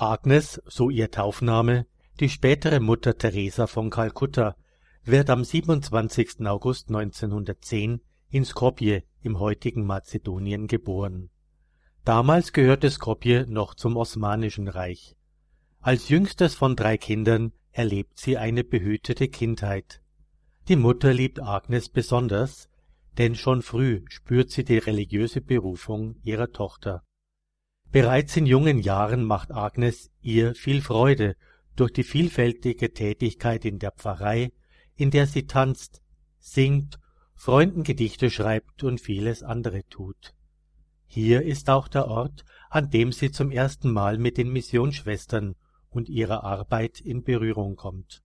[0.00, 1.84] Agnes, so ihr Taufname,
[2.20, 4.56] die spätere Mutter Teresa von Kalkutta,
[5.04, 6.46] wird am 27.
[6.46, 8.00] August 1910
[8.30, 11.28] in Skopje im heutigen Mazedonien geboren.
[12.02, 15.16] Damals gehörte Skopje noch zum Osmanischen Reich.
[15.80, 20.00] Als jüngstes von drei Kindern erlebt sie eine behütete Kindheit.
[20.68, 22.70] Die Mutter liebt Agnes besonders,
[23.18, 27.02] denn schon früh spürt sie die religiöse Berufung ihrer Tochter.
[27.92, 31.36] Bereits in jungen Jahren macht Agnes ihr viel Freude
[31.74, 34.52] durch die vielfältige Tätigkeit in der Pfarrei,
[34.94, 36.02] in der sie tanzt,
[36.38, 37.00] singt,
[37.34, 40.34] Freunden Gedichte schreibt und vieles andere tut.
[41.06, 45.56] Hier ist auch der Ort, an dem sie zum ersten Mal mit den Missionsschwestern
[45.88, 48.22] und ihrer Arbeit in Berührung kommt.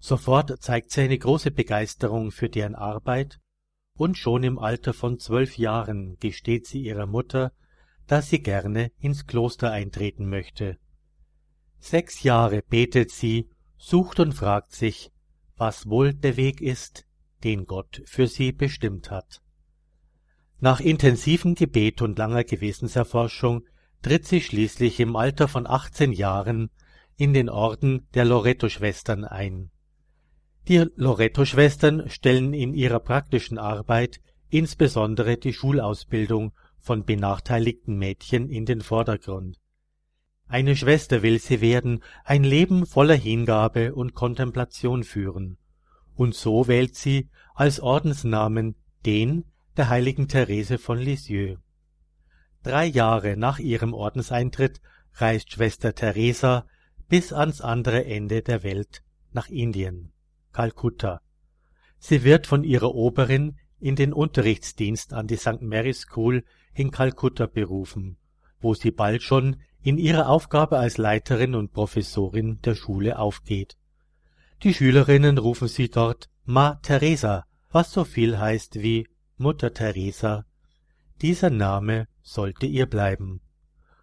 [0.00, 3.38] Sofort zeigt sie eine große Begeisterung für deren Arbeit,
[3.94, 7.52] und schon im Alter von zwölf Jahren gesteht sie ihrer Mutter,
[8.10, 10.78] dass sie gerne ins Kloster eintreten möchte.
[11.78, 15.12] Sechs Jahre betet sie, sucht und fragt sich,
[15.56, 17.06] was wohl der Weg ist,
[17.44, 19.40] den Gott für sie bestimmt hat.
[20.58, 23.62] Nach intensivem Gebet und langer Gewissenserforschung
[24.02, 26.70] tritt sie schließlich im Alter von 18 Jahren
[27.16, 29.70] in den Orden der Loretto-Schwestern ein.
[30.66, 38.80] Die Loretto-Schwestern stellen in ihrer praktischen Arbeit insbesondere die Schulausbildung von benachteiligten Mädchen in den
[38.80, 39.58] Vordergrund.
[40.48, 45.58] Eine Schwester will sie werden, ein Leben voller Hingabe und Kontemplation führen,
[46.14, 48.74] und so wählt sie als Ordensnamen
[49.06, 49.44] den
[49.76, 51.58] der heiligen Therese von Lisieux.
[52.62, 54.80] Drei Jahre nach ihrem Ordenseintritt
[55.14, 56.66] reist Schwester Theresa
[57.08, 60.12] bis ans andere Ende der Welt nach Indien,
[60.52, 61.20] Kalkutta.
[61.98, 65.62] Sie wird von ihrer Oberin in den Unterrichtsdienst an die St.
[65.62, 68.16] Mary's School in Kalkutta berufen,
[68.60, 73.76] wo sie bald schon in ihrer Aufgabe als Leiterin und Professorin der Schule aufgeht.
[74.62, 80.44] Die Schülerinnen rufen sie dort Ma Teresa, was so viel heißt wie Mutter Teresa.
[81.22, 83.40] Dieser Name sollte ihr bleiben.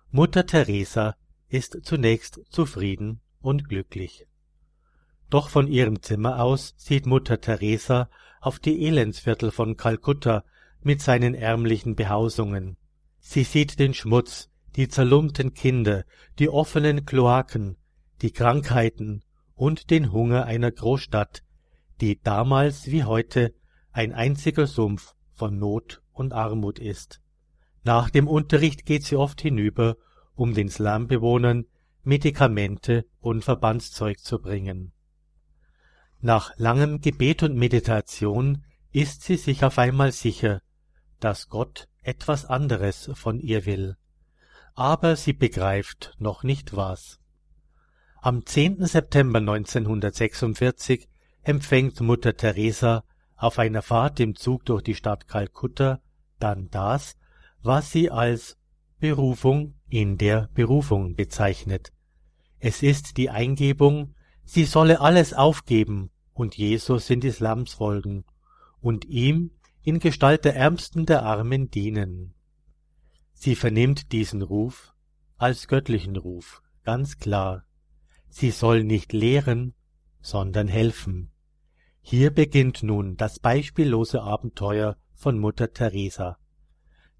[0.09, 1.16] Mutter Teresa
[1.50, 4.25] ist zunächst zufrieden und glücklich.
[5.29, 8.09] Doch von ihrem Zimmer aus sieht Mutter Teresa
[8.42, 10.44] auf die Elendsviertel von Kalkutta
[10.81, 12.78] mit seinen ärmlichen Behausungen.
[13.20, 16.03] Sie sieht den Schmutz, die zerlumpten Kinder,
[16.40, 17.78] die offenen Kloaken,
[18.22, 19.24] die Krankheiten
[19.56, 21.44] und den Hunger einer Großstadt,
[22.00, 23.53] die damals wie heute
[23.92, 27.22] ein einziger Sumpf von Not und Armut ist.
[27.84, 29.97] Nach dem Unterricht geht sie oft hinüber,
[30.36, 31.66] um den Slumbewohnern
[32.03, 34.94] Medikamente und Verbandszeug zu bringen.
[36.22, 40.61] Nach langem Gebet und Meditation ist sie sich auf einmal sicher,
[41.19, 43.97] dass Gott etwas anderes von ihr will.
[44.73, 47.19] Aber sie begreift noch nicht was.
[48.22, 48.85] Am 10.
[48.85, 51.07] September 1946
[51.44, 53.03] empfängt Mutter Teresa
[53.35, 56.01] auf einer Fahrt im Zug durch die Stadt Kalkutta
[56.39, 57.16] dann das,
[57.61, 58.57] was sie als
[58.99, 61.94] Berufung in der Berufung bezeichnet.
[62.59, 64.16] Es ist die Eingebung,
[64.47, 68.24] sie solle alles aufgeben und Jesus in des Lamms folgen
[68.80, 69.52] und ihm
[69.84, 72.34] in Gestalt der Ärmsten der Armen dienen.
[73.34, 74.94] Sie vernimmt diesen Ruf
[75.38, 77.66] als göttlichen Ruf, ganz klar.
[78.30, 79.74] Sie soll nicht lehren,
[80.22, 81.31] sondern helfen.
[82.02, 86.38] Hier beginnt nun das beispiellose Abenteuer von Mutter Teresa.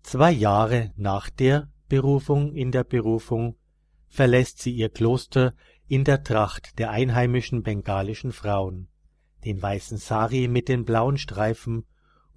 [0.02, 3.58] Zwei Jahre nach der Berufung in der Berufung
[4.08, 5.54] verlässt sie ihr Kloster
[5.88, 8.88] in der Tracht der einheimischen bengalischen Frauen,
[9.46, 11.86] den weißen Sari mit den blauen Streifen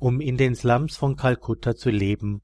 [0.00, 2.42] um in den Slums von Kalkutta zu leben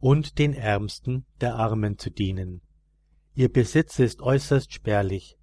[0.00, 2.62] und den Ärmsten der Armen zu dienen.
[3.34, 5.36] Ihr Besitz ist äußerst spärlich,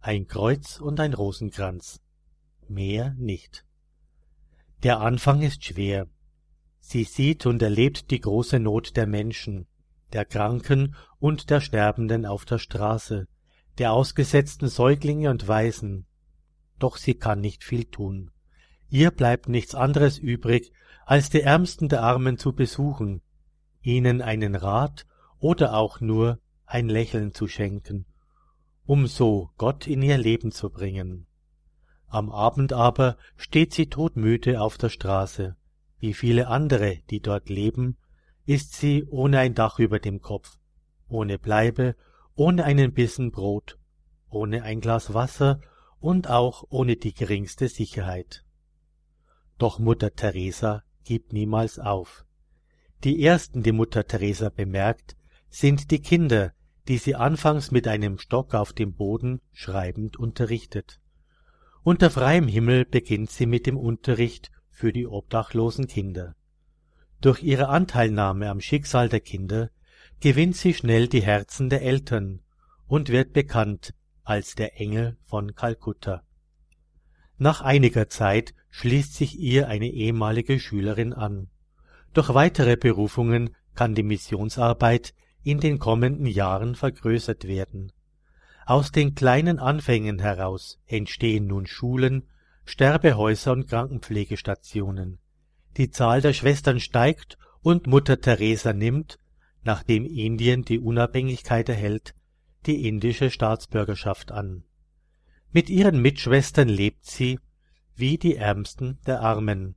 [0.00, 2.00] ein Kreuz und ein Rosenkranz,
[2.68, 3.64] mehr nicht.
[4.82, 6.06] Der Anfang ist schwer.
[6.78, 9.66] Sie sieht und erlebt die große Not der Menschen,
[10.12, 13.26] der Kranken und der Sterbenden auf der Straße,
[13.78, 16.06] der ausgesetzten Säuglinge und Waisen.
[16.78, 18.30] Doch sie kann nicht viel tun.
[18.90, 20.72] Ihr bleibt nichts anderes übrig,
[21.06, 23.22] als die Ärmsten der Armen zu besuchen,
[23.80, 25.06] ihnen einen Rat
[25.38, 28.06] oder auch nur ein Lächeln zu schenken,
[28.84, 31.26] um so Gott in ihr Leben zu bringen.
[32.08, 35.56] Am Abend aber steht sie todmüde auf der Straße.
[35.98, 37.96] Wie viele andere, die dort leben,
[38.46, 40.58] ist sie ohne ein Dach über dem Kopf,
[41.08, 41.96] ohne Bleibe,
[42.38, 43.78] ohne einen Bissen Brot,
[44.30, 45.60] ohne ein Glas Wasser
[45.98, 48.44] und auch ohne die geringste Sicherheit.
[49.58, 52.24] Doch Mutter Teresa gibt niemals auf.
[53.02, 55.16] Die ersten, die Mutter Teresa bemerkt,
[55.48, 56.52] sind die Kinder,
[56.86, 61.00] die sie anfangs mit einem Stock auf dem Boden schreibend unterrichtet.
[61.82, 66.36] Unter freiem Himmel beginnt sie mit dem Unterricht für die obdachlosen Kinder.
[67.20, 69.70] Durch ihre Anteilnahme am Schicksal der Kinder
[70.20, 72.40] gewinnt sie schnell die Herzen der Eltern
[72.86, 73.94] und wird bekannt
[74.24, 76.22] als der Engel von Kalkutta.
[77.36, 81.48] Nach einiger Zeit schließt sich ihr eine ehemalige Schülerin an.
[82.12, 87.92] Durch weitere Berufungen kann die Missionsarbeit in den kommenden Jahren vergrößert werden.
[88.66, 92.28] Aus den kleinen Anfängen heraus entstehen nun Schulen,
[92.64, 95.20] Sterbehäuser und Krankenpflegestationen.
[95.76, 99.18] Die Zahl der Schwestern steigt und Mutter Teresa nimmt,
[99.68, 102.14] nachdem Indien die Unabhängigkeit erhält,
[102.64, 104.64] die indische Staatsbürgerschaft an.
[105.52, 107.38] Mit ihren Mitschwestern lebt sie
[107.94, 109.74] wie die Ärmsten der Armen.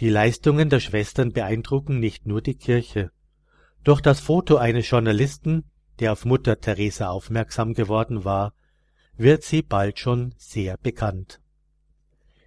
[0.00, 3.10] Die Leistungen der Schwestern beeindrucken nicht nur die Kirche.
[3.84, 8.54] Durch das Foto eines Journalisten, der auf Mutter Teresa aufmerksam geworden war,
[9.18, 11.42] wird sie bald schon sehr bekannt.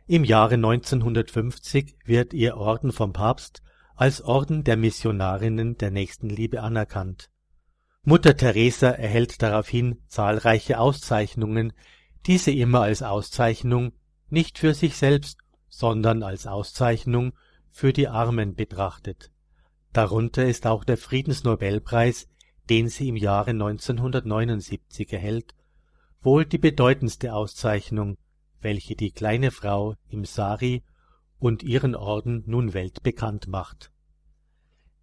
[0.07, 3.61] Im Jahre 1950 wird ihr Orden vom Papst
[3.99, 7.29] als Orden der Missionarinnen der Nächstenliebe anerkannt.
[8.03, 11.73] Mutter Teresa erhält daraufhin zahlreiche Auszeichnungen,
[12.25, 13.91] die sie immer als Auszeichnung
[14.29, 17.33] nicht für sich selbst, sondern als Auszeichnung
[17.71, 19.31] für die Armen betrachtet
[19.91, 22.29] Darunter ist auch der Friedensnobelpreis,
[22.69, 25.55] den sie im Jahre 1979 erhält,
[26.21, 28.15] wohl die bedeutendste Auszeichnung,
[28.61, 30.83] welche die kleine Frau im Sari
[31.39, 33.91] und ihren Orden nun weltbekannt macht.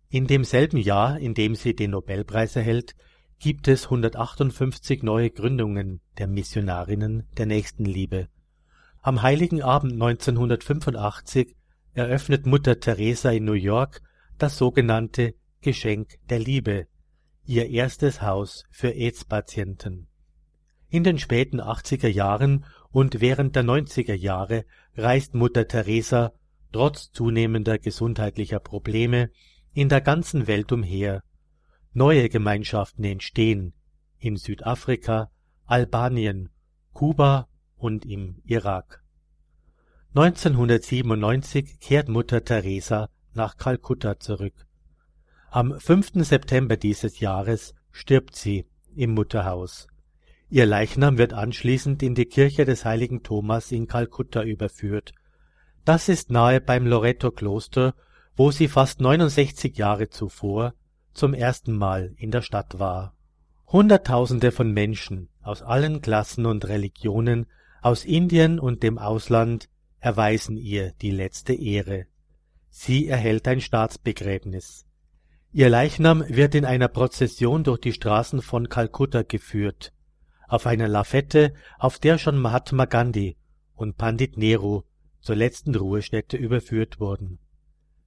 [0.09, 2.95] In demselben Jahr, in dem sie den Nobelpreis erhält,
[3.39, 8.29] gibt es 158 neue Gründungen der Missionarinnen der Nächstenliebe.
[9.03, 11.57] Am Heiligen Abend 1985
[11.95, 14.03] eröffnet Mutter Teresa in New York
[14.39, 16.87] das sogenannte Geschenk der Liebe,
[17.45, 20.09] ihr erstes Haus für AIDS-Patienten.
[20.89, 22.65] In den späten 80er Jahren
[22.97, 24.65] und während der 90er Jahre
[24.97, 26.33] reist Mutter Teresa
[26.73, 29.29] trotz zunehmender gesundheitlicher Probleme
[29.75, 31.23] in der ganzen Welt umher.
[31.93, 33.75] Neue Gemeinschaften entstehen
[34.19, 35.31] in Südafrika,
[35.67, 36.49] Albanien,
[36.95, 39.05] Kuba und im Irak.
[40.15, 44.67] 1997 kehrt Mutter Teresa nach Kalkutta zurück.
[45.51, 46.25] Am 5.
[46.25, 48.65] September dieses Jahres stirbt sie
[48.95, 49.87] im Mutterhaus.
[50.49, 55.13] Ihr Leichnam wird anschließend in die Kirche des heiligen Thomas in Kalkutta überführt.
[55.85, 57.95] Das ist nahe beim Loreto-Kloster,
[58.37, 60.75] wo sie fast 69 Jahre zuvor
[61.13, 63.15] zum ersten Mal in der Stadt war.
[63.67, 67.47] Hunderttausende von Menschen aus allen Klassen und Religionen
[67.83, 69.69] aus Indien und dem Ausland
[69.99, 72.07] erweisen ihr die letzte Ehre.
[72.69, 74.87] Sie erhält ein Staatsbegräbnis.
[75.53, 79.93] Ihr Leichnam wird in einer Prozession durch die Straßen von Kalkutta geführt,
[80.49, 83.37] auf einer Lafette, auf der schon Mahatma Gandhi
[83.75, 84.83] und Pandit Nehru
[85.21, 87.39] zur letzten Ruhestätte überführt wurden.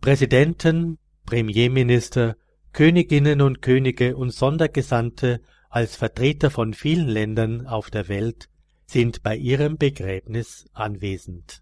[0.01, 2.36] Präsidenten, Premierminister,
[2.71, 8.50] Königinnen und Könige und Sondergesandte als Vertreter von vielen Ländern auf der Welt
[8.85, 11.62] sind bei ihrem Begräbnis anwesend.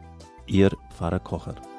[0.47, 1.70] Ihr Pfarrer Kocher.